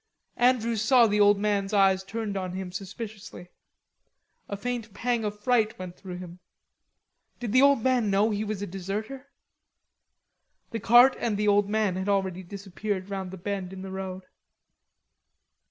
Andrews 0.37 0.81
saw 0.81 1.05
the 1.05 1.19
old 1.19 1.37
man's 1.37 1.73
eyes 1.75 2.03
turned 2.03 2.35
on 2.35 2.53
him 2.53 2.71
suspiciously. 2.71 3.49
A 4.49 4.57
faint 4.57 4.95
pang 4.95 5.23
of 5.23 5.39
fright 5.39 5.77
went 5.77 5.95
through 5.95 6.17
him; 6.17 6.39
did 7.39 7.51
the 7.51 7.61
old 7.61 7.83
man 7.83 8.09
know 8.09 8.31
he 8.31 8.43
was 8.43 8.63
a 8.63 8.65
deserter? 8.65 9.27
The 10.71 10.79
cart 10.79 11.15
and 11.19 11.37
the 11.37 11.47
old 11.47 11.69
man 11.69 11.97
had 11.97 12.09
already 12.09 12.41
disappeared 12.41 13.11
round 13.11 13.29
the 13.29 13.37
bend 13.37 13.71
in 13.73 13.83
the 13.83 13.91
road. 13.91 14.23